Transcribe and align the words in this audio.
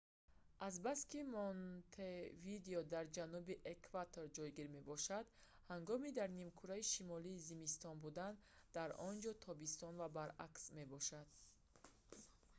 азбаски 0.67 1.19
монтевидео 1.35 2.81
дар 2.93 3.05
ҷануби 3.17 3.61
экватор 3.75 4.25
ҷойгир 4.37 4.67
мебошад 4.77 5.25
ҳангоми 5.71 6.09
дар 6.19 6.29
нимкураи 6.39 6.89
шимолӣ 6.93 7.31
зимистон 7.49 7.95
будан 8.05 8.33
дар 8.77 8.89
онҷо 9.09 9.31
тобистон 9.47 9.93
ва 10.01 10.07
баръакс 10.17 10.63
мебошад 10.77 11.27